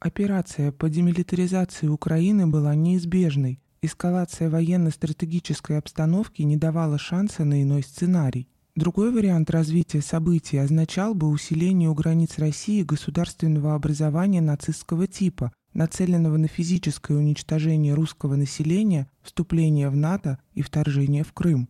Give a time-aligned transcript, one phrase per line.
[0.00, 3.60] Операция по демилитаризации Украины была неизбежной.
[3.82, 8.48] Эскалация военно-стратегической обстановки не давала шанса на иной сценарий.
[8.76, 16.36] Другой вариант развития событий означал бы усиление у границ России государственного образования нацистского типа, нацеленного
[16.36, 21.68] на физическое уничтожение русского населения, вступление в НАТО и вторжение в Крым.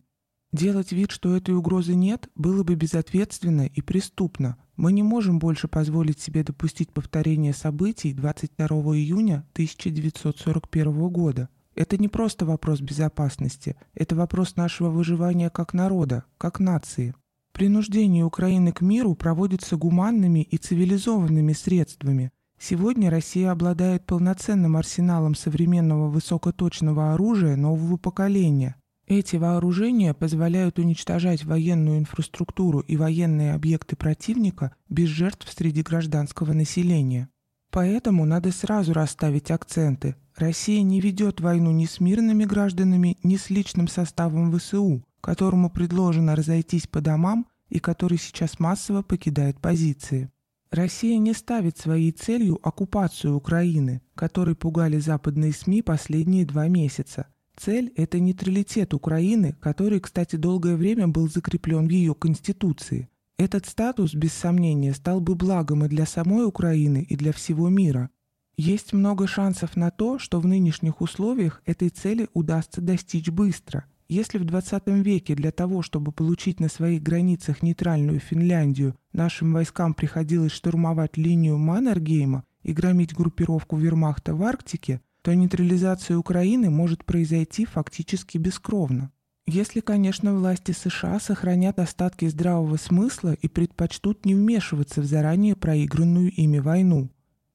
[0.51, 4.57] Делать вид, что этой угрозы нет, было бы безответственно и преступно.
[4.75, 11.49] Мы не можем больше позволить себе допустить повторение событий 22 июня 1941 года–
[11.79, 17.15] это не просто вопрос безопасности, это вопрос нашего выживания как народа, как нации.
[17.53, 22.31] Принуждение Украины к миру проводится гуманными и цивилизованными средствами.
[22.59, 28.75] Сегодня Россия обладает полноценным арсеналом современного высокоточного оружия нового поколения.
[29.09, 37.27] Эти вооружения позволяют уничтожать военную инфраструктуру и военные объекты противника без жертв среди гражданского населения.
[37.71, 40.15] Поэтому надо сразу расставить акценты.
[40.35, 46.35] Россия не ведет войну ни с мирными гражданами, ни с личным составом ВСУ, которому предложено
[46.35, 50.29] разойтись по домам и который сейчас массово покидает позиции.
[50.69, 57.25] Россия не ставит своей целью оккупацию Украины, которой пугали западные СМИ последние два месяца.
[57.59, 64.13] Цель– это нейтралитет Украины, который, кстати, долгое время был закреплен в ее Конституции– этот статус,
[64.13, 68.09] без сомнения, стал бы благом и для самой Украины, и для всего мира.
[68.57, 73.85] Есть много шансов на то, что в нынешних условиях этой цели удастся достичь быстро.
[74.09, 79.93] Если в 20 веке для того, чтобы получить на своих границах нейтральную Финляндию, нашим войскам
[79.93, 84.99] приходилось штурмовать линию Маннергейма и громить группировку вермахта в Арктике,
[85.29, 89.11] то нейтрализация Украины может произойти фактически бескровно.
[89.45, 96.31] Если, конечно, власти США сохранят остатки здравого смысла и предпочтут не вмешиваться в заранее проигранную
[96.31, 97.11] ими войну.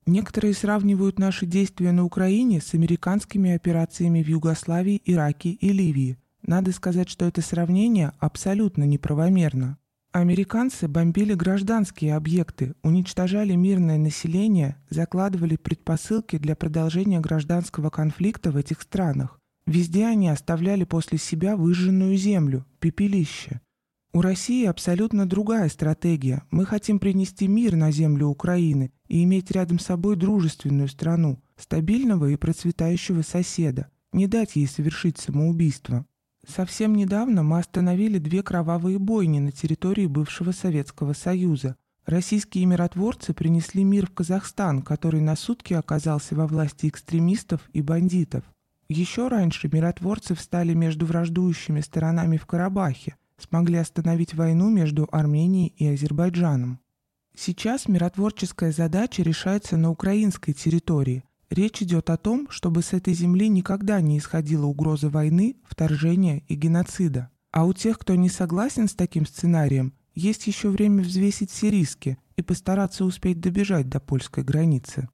[0.07, 6.17] Некоторые сравнивают наши действия на Украине с американскими операциями в Югославии, Ираке и Ливии.
[6.43, 9.79] Надо сказать, что это сравнение абсолютно неправомерно.
[10.15, 18.83] Американцы бомбили гражданские объекты, уничтожали мирное население, закладывали предпосылки для продолжения гражданского конфликта в этих
[18.83, 19.41] странах.
[19.67, 23.61] Везде они оставляли после себя выжженную землю, пепелище.
[24.13, 26.45] У России абсолютно другая стратегия.
[26.53, 32.27] Мы хотим принести мир на землю Украины и иметь рядом с собой дружественную страну, стабильного
[32.31, 36.07] и процветающего соседа, не дать ей совершить самоубийство.
[36.47, 41.77] Совсем недавно мы остановили две кровавые бойни на территории бывшего Советского Союза.
[42.07, 48.45] Российские миротворцы принесли мир в Казахстан, который на сутки оказался во власти экстремистов и бандитов.
[48.89, 55.87] Еще раньше миротворцы встали между враждующими сторонами в Карабахе, смогли остановить войну между Арменией и
[55.87, 56.79] Азербайджаном.
[57.37, 61.25] Сейчас миротворческая задача решается на украинской территории.
[61.51, 66.55] Речь идет о том, чтобы с этой земли никогда не исходила угроза войны, вторжения и
[66.55, 67.31] геноцида.
[67.53, 72.19] А у тех, кто не согласен с таким сценарием, есть еще время взвесить все риски
[72.37, 75.09] и постараться успеть добежать до польской границы.